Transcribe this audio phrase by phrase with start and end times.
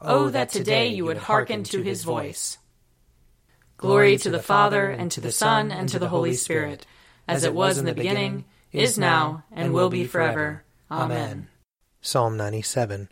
[0.00, 2.58] Oh, oh, that today you would hearken to his voice.
[3.76, 6.86] Glory to the Father, and to the Son, and to the Holy Spirit,
[7.26, 10.64] as it was in the beginning, is now, and will be forever.
[10.90, 11.48] Amen.
[12.00, 13.08] Psalm 97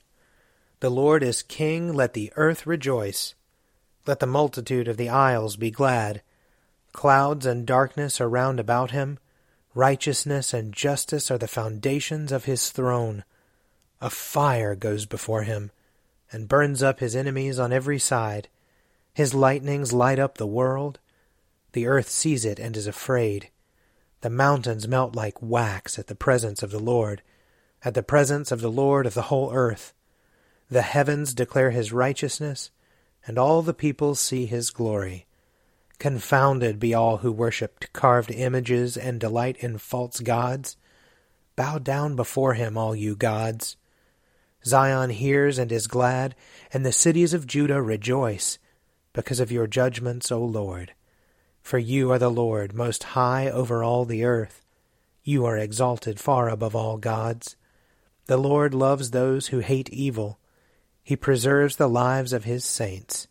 [0.80, 3.34] The Lord is King, let the earth rejoice.
[4.06, 6.22] Let the multitude of the isles be glad.
[6.92, 9.18] Clouds and darkness are round about him.
[9.74, 13.24] Righteousness and justice are the foundations of his throne.
[14.00, 15.70] A fire goes before him
[16.32, 18.48] and burns up his enemies on every side.
[19.14, 20.98] His lightnings light up the world.
[21.72, 23.50] The earth sees it and is afraid.
[24.22, 27.22] The mountains melt like wax at the presence of the Lord,
[27.84, 29.92] at the presence of the Lord of the whole earth.
[30.70, 32.70] The heavens declare his righteousness,
[33.26, 35.26] and all the peoples see his glory.
[35.98, 40.76] Confounded be all who worship carved images and delight in false gods.
[41.54, 43.76] Bow down before him, all you gods.
[44.64, 46.34] Zion hears and is glad,
[46.72, 48.58] and the cities of Judah rejoice,
[49.12, 50.94] because of your judgments, O Lord.
[51.62, 54.64] For you are the Lord, most high over all the earth.
[55.22, 57.56] You are exalted far above all gods.
[58.26, 60.38] The Lord loves those who hate evil.
[61.02, 63.28] He preserves the lives of his saints,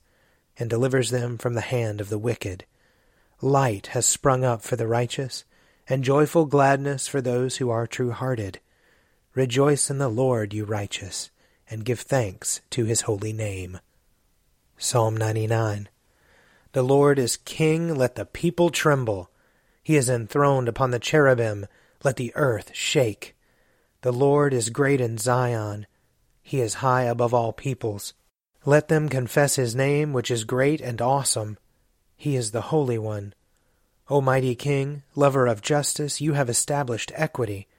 [0.58, 2.66] and delivers them from the hand of the wicked.
[3.42, 5.46] Light has sprung up for the righteous,
[5.88, 8.60] and joyful gladness for those who are true hearted.
[9.34, 11.32] Rejoice in the Lord, you righteous,
[11.70, 13.80] and give thanks to his holy name.
[14.78, 15.88] Psalm 99
[16.74, 19.30] The Lord is king, let the people tremble.
[19.82, 21.66] He is enthroned upon the cherubim,
[22.04, 23.38] let the earth shake.
[24.02, 25.88] The Lord is great in Zion,
[26.44, 28.14] he is high above all peoples.
[28.66, 31.58] Let them confess his name, which is great and awesome.
[32.18, 33.34] He is the Holy One.
[34.10, 37.70] O mighty King, lover of justice, you have established equity.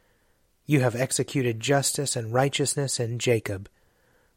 [0.65, 3.69] You have executed justice and righteousness in Jacob.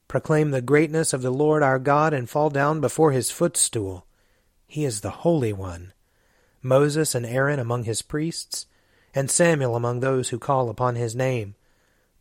[0.07, 4.05] Proclaim the greatness of the Lord our God and fall down before his footstool.
[4.67, 5.93] He is the Holy One.
[6.61, 8.65] Moses and Aaron among his priests,
[9.13, 11.55] and Samuel among those who call upon his name.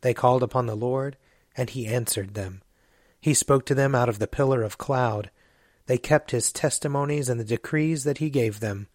[0.01, 1.17] They called upon the Lord,
[1.57, 2.61] and he answered them.
[3.19, 5.31] He spoke to them out of the pillar of cloud.
[5.87, 8.87] They kept his testimonies and the decrees that he gave them.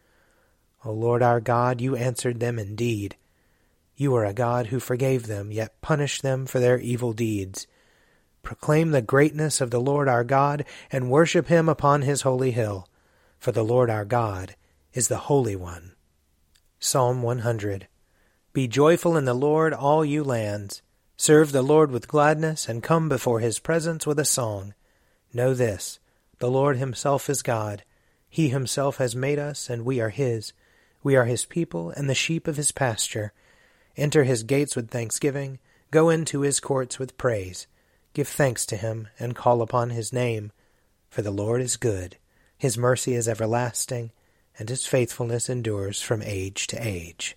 [0.85, 3.17] O Lord our God, you answered them indeed.
[4.01, 7.67] You are a God who forgave them, yet punished them for their evil deeds.
[8.43, 12.89] Proclaim the greatness of the Lord our God, and worship him upon his holy hill.
[13.39, 14.57] For the Lord our God
[14.95, 15.97] is the Holy One.
[16.79, 17.89] Psalm 100
[18.55, 20.81] Be joyful in the Lord, all you lands.
[21.19, 24.73] Serve the Lord with gladness, and come before his presence with a song.
[25.35, 26.01] Know this
[26.39, 27.85] the Lord himself is God.
[28.31, 30.55] He himself has made us, and we are his.
[31.03, 33.35] We are his people, and the sheep of his pasture.
[33.97, 35.59] Enter his gates with thanksgiving,
[35.91, 37.67] go into his courts with praise.
[38.13, 40.53] Give thanks to him, and call upon his name.
[41.09, 42.17] For the Lord is good,
[42.57, 44.13] his mercy is everlasting,
[44.59, 47.37] and his faithfulness endures from age to age.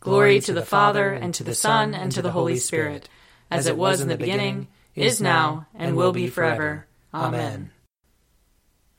[0.00, 3.08] Glory to the Father, and to the Son, and to the Holy Spirit,
[3.50, 6.86] as it was in the beginning, is now, and will be forever.
[7.12, 7.70] Amen.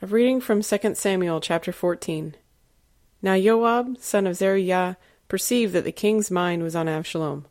[0.02, 2.36] A reading from 2 Samuel chapter 14.
[3.22, 7.46] Now Joab, son of Zeruiah, perceived that the king's mind was on Absalom.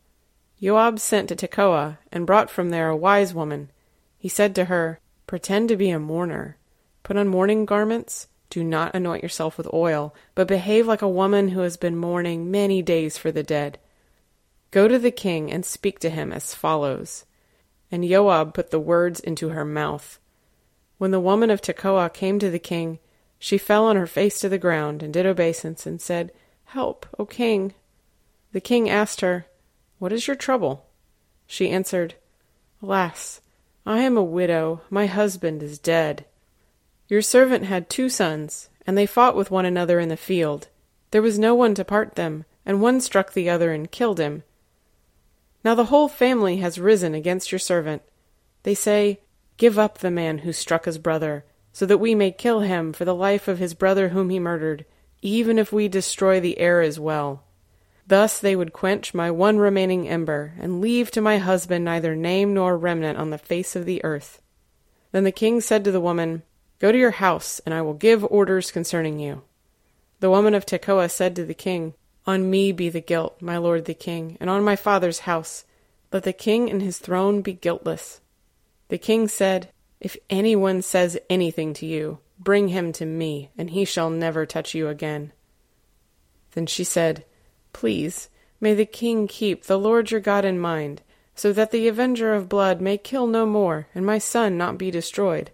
[0.62, 3.70] Joab sent to Tekoa, and brought from there a wise woman.
[4.18, 6.56] He said to her, Pretend to be a mourner.
[7.02, 8.28] Put on mourning garments.
[8.50, 12.50] Do not anoint yourself with oil, but behave like a woman who has been mourning
[12.50, 13.78] many days for the dead.
[14.70, 17.24] Go to the king and speak to him as follows.
[17.90, 20.18] And Joab put the words into her mouth.
[20.98, 23.00] When the woman of Tekoa came to the king,
[23.38, 26.32] she fell on her face to the ground and did obeisance and said,
[26.66, 27.74] Help, O king.
[28.52, 29.46] The king asked her,
[29.98, 30.86] What is your trouble?
[31.46, 32.14] She answered,
[32.82, 33.40] Alas,
[33.86, 36.24] I am a widow, my husband is dead.
[37.08, 40.68] Your servant had two sons, and they fought with one another in the field.
[41.10, 44.42] There was no one to part them, and one struck the other and killed him.
[45.64, 48.02] Now the whole family has risen against your servant.
[48.62, 49.20] They say,
[49.56, 53.04] Give up the man who struck his brother, so that we may kill him for
[53.04, 54.84] the life of his brother whom he murdered,
[55.24, 57.42] even if we destroy the heir as well.
[58.06, 62.52] Thus they would quench my one remaining ember, and leave to my husband neither name
[62.52, 64.42] nor remnant on the face of the earth.
[65.12, 66.42] Then the king said to the woman,
[66.78, 69.42] Go to your house, and I will give orders concerning you.
[70.20, 71.94] The woman of Tekoa said to the king,
[72.26, 75.64] On me be the guilt, my lord the king, and on my father's house.
[76.12, 78.20] Let the king and his throne be guiltless.
[78.88, 83.84] The king said, If anyone says anything to you, bring him to me, and he
[83.84, 85.32] shall never touch you again.
[86.52, 87.24] Then she said,
[87.72, 88.28] Please,
[88.60, 91.02] may the king keep the Lord your God in mind,
[91.34, 94.90] so that the avenger of blood may kill no more, and my son not be
[94.90, 95.50] destroyed.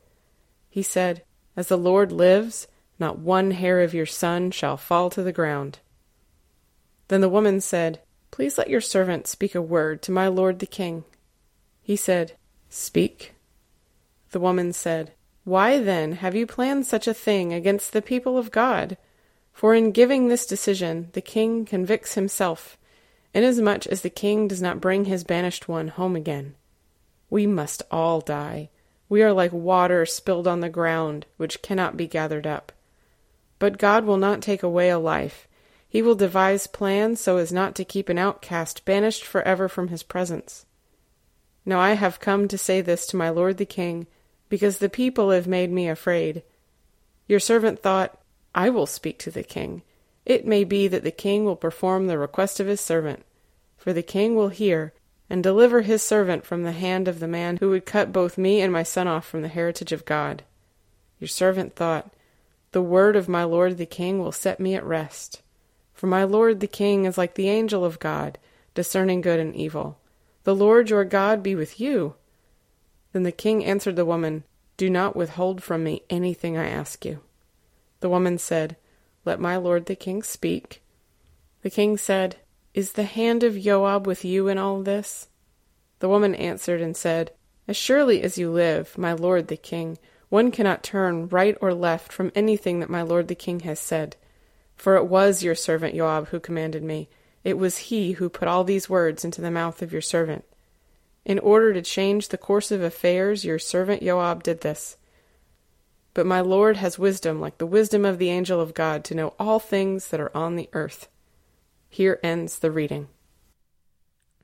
[0.69, 1.22] He said,
[1.56, 2.66] As the Lord lives,
[2.98, 5.78] not one hair of your son shall fall to the ground.
[7.08, 8.00] Then the woman said,
[8.31, 11.04] Please let your servant speak a word to my lord the king.
[11.82, 12.34] He said,
[12.69, 13.34] Speak.
[14.31, 15.12] The woman said,
[15.50, 18.97] Why then have you planned such a thing against the people of God?
[19.52, 22.79] For in giving this decision, the king convicts himself,
[23.35, 26.55] inasmuch as the king does not bring his banished one home again.
[27.31, 28.70] We must all die.
[29.08, 32.70] We are like water spilled on the ground, which cannot be gathered up.
[33.58, 35.49] But God will not take away a life.
[35.88, 40.05] He will devise plans so as not to keep an outcast banished forever from his
[40.05, 40.64] presence.
[41.67, 44.06] Now I have come to say this to my lord the king,
[44.50, 46.43] because the people have made me afraid.
[47.26, 48.20] Your servant thought,
[48.55, 49.81] I will speak to the king.
[50.26, 53.25] It may be that the king will perform the request of his servant.
[53.79, 54.93] For the king will hear,
[55.31, 58.61] and deliver his servant from the hand of the man who would cut both me
[58.61, 60.43] and my son off from the heritage of God.
[61.19, 62.12] Your servant thought,
[62.73, 65.41] The word of my lord the king will set me at rest.
[65.94, 68.38] For my lord the king is like the angel of God,
[68.75, 69.99] discerning good and evil.
[70.44, 72.14] The Lord your God be with you.
[73.12, 74.44] Then the king answered the woman,
[74.76, 77.20] Do not withhold from me anything I ask you.
[78.00, 78.76] The woman said,
[79.24, 80.82] Let my lord the king speak.
[81.62, 82.36] The king said,
[82.72, 85.28] Is the hand of Joab with you in all this?
[85.98, 87.32] The woman answered and said,
[87.68, 89.98] As surely as you live, my lord the king,
[90.30, 94.16] one cannot turn right or left from anything that my lord the king has said.
[94.76, 97.10] For it was your servant Joab who commanded me.
[97.44, 100.44] It was he who put all these words into the mouth of your servant.
[101.31, 104.97] In order to change the course of affairs, your servant Joab did this.
[106.12, 109.35] But my Lord has wisdom like the wisdom of the angel of God to know
[109.38, 111.09] all things that are on the earth.
[111.88, 113.06] Here ends the reading.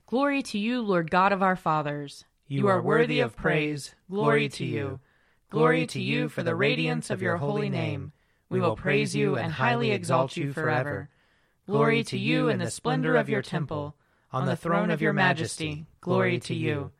[0.05, 2.23] Glory to you, Lord God of our fathers.
[2.47, 3.93] You, you are worthy of praise.
[4.09, 5.01] Glory to you.
[5.49, 8.13] Glory to you for the radiance of your holy name.
[8.47, 11.09] We will praise you and highly exalt you forever.
[11.65, 13.97] Glory to you in the splendor of your temple.
[14.31, 16.91] On the throne of your majesty, glory to you.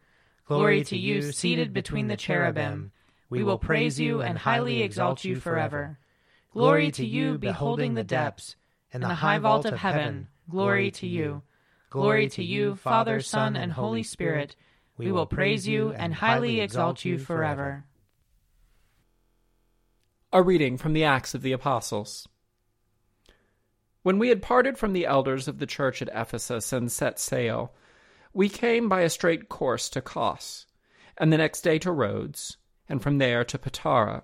[0.46, 2.92] Glory to you seated between the cherubim.
[3.30, 6.00] We will praise you and highly exalt you forever.
[6.54, 8.56] Glory to you, beholding the depths,
[8.94, 10.30] and the high vault of heaven.
[10.50, 11.44] Glory to you.
[11.90, 14.56] Glory to you, Father, Son, and Holy Spirit.
[14.98, 17.84] We will praise you and highly exalt you forever.
[20.32, 22.28] A reading from the Acts of the Apostles.
[24.08, 27.74] When we had parted from the elders of the church at Ephesus and set sail,
[28.32, 30.66] we came by a straight course to Kos,
[31.18, 32.56] and the next day to Rhodes
[32.88, 34.24] and from there to Patara.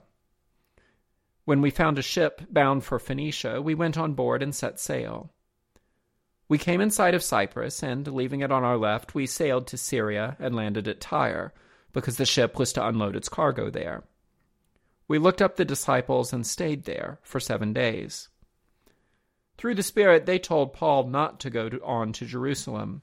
[1.44, 5.34] When we found a ship bound for Phoenicia, we went on board and set sail.
[6.48, 9.78] We came in sight of Cyprus, and leaving it on our left, we sailed to
[9.78, 11.54] Syria and landed at Tyre,
[11.92, 14.06] because the ship was to unload its cargo there.
[15.10, 18.30] We looked up the disciples and stayed there for seven days.
[19.64, 23.02] Through the Spirit, they told Paul not to go on to Jerusalem.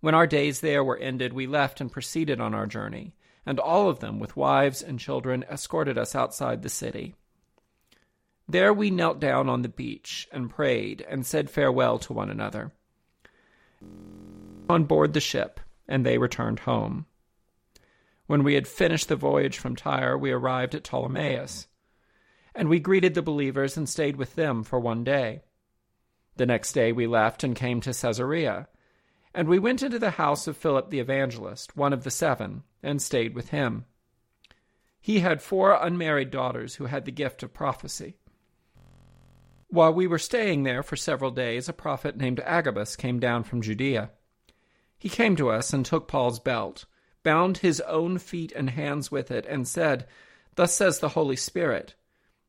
[0.00, 3.12] When our days there were ended, we left and proceeded on our journey
[3.44, 7.14] and all of them, with wives and children, escorted us outside the city.
[8.48, 12.72] There we knelt down on the beach and prayed and said farewell to one another.
[14.70, 17.04] On board the ship, and they returned home.
[18.26, 21.66] When we had finished the voyage from Tyre, we arrived at Ptolemais,
[22.54, 25.42] and we greeted the believers and stayed with them for one day.
[26.36, 28.68] The next day we left and came to Caesarea
[29.34, 33.00] and we went into the house of Philip the evangelist, one of the seven, and
[33.00, 33.84] stayed with him.
[35.00, 38.16] He had four unmarried daughters who had the gift of prophecy.
[39.68, 43.62] While we were staying there for several days, a prophet named Agabus came down from
[43.62, 44.10] Judea.
[44.98, 46.86] He came to us and took Paul's belt,
[47.22, 50.06] bound his own feet and hands with it, and said,
[50.56, 51.94] Thus says the Holy Spirit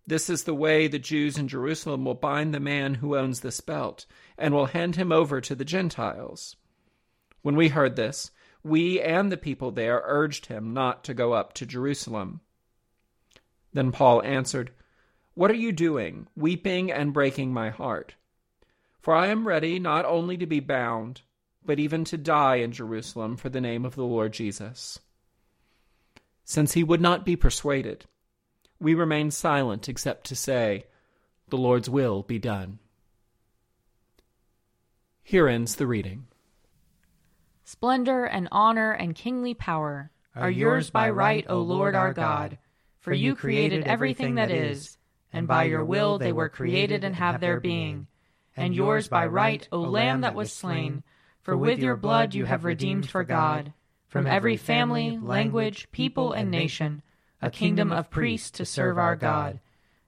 [0.08, 3.62] This is the way the Jews in Jerusalem will bind the man who owns this
[3.62, 4.06] belt,
[4.38, 6.56] and will hand him over to the Gentiles.
[7.42, 8.32] When we heard this,
[8.64, 12.42] we and the people there urged him not to go up to Jerusalem.
[13.74, 14.72] Then Paul answered,
[15.34, 18.16] What are you doing, weeping and breaking my heart?
[19.00, 21.22] For I am ready not only to be bound,
[21.66, 25.00] but even to die in Jerusalem for the name of the Lord Jesus.
[26.44, 28.06] Since he would not be persuaded,
[28.82, 30.86] we remain silent except to say,
[31.50, 32.80] The Lord's will be done.
[35.24, 36.26] Here ends the reading.
[37.64, 42.58] Splendor and honor and kingly power are yours by right, O Lord our God,
[43.00, 44.98] for you created everything that is,
[45.32, 48.08] and by your will they were created and have their being.
[48.58, 51.04] And yours by right, O Lamb that was slain,
[51.42, 53.74] for with your blood you have redeemed for God,
[54.08, 57.04] from every family, language, people, and nation,
[57.42, 59.60] a kingdom of priests to serve our God.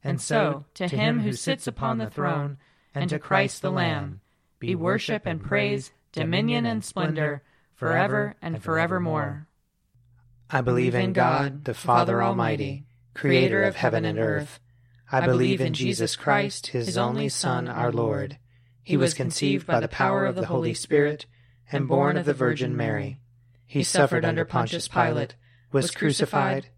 [0.03, 2.57] And so, to him who sits upon the throne,
[2.93, 4.21] and to Christ the Lamb,
[4.59, 7.41] be worship and praise, dominion and splendor,
[7.73, 9.47] forever and forevermore.
[10.49, 14.59] I believe in God, the Father Almighty, creator of heaven and earth.
[15.11, 18.37] I believe in Jesus Christ, his only Son, our Lord.
[18.83, 21.25] He was conceived by the power of the Holy Spirit
[21.71, 23.19] and born of the Virgin Mary.
[23.65, 25.35] He suffered under Pontius Pilate,
[25.71, 26.67] was crucified,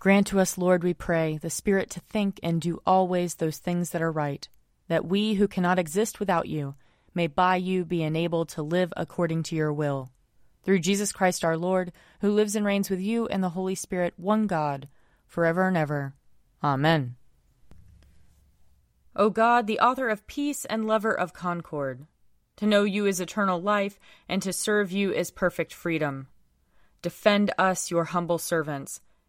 [0.00, 3.90] Grant to us, Lord, we pray, the Spirit to think and do always those things
[3.90, 4.48] that are right,
[4.88, 6.74] that we who cannot exist without you
[7.14, 10.10] may by you be enabled to live according to your will.
[10.62, 11.92] Through Jesus Christ our Lord,
[12.22, 14.88] who lives and reigns with you and the Holy Spirit, one God,
[15.26, 16.14] forever and ever.
[16.64, 17.16] Amen.
[19.14, 22.06] O God, the author of peace and lover of concord,
[22.56, 26.28] to know you is eternal life, and to serve you is perfect freedom.
[27.02, 29.02] Defend us, your humble servants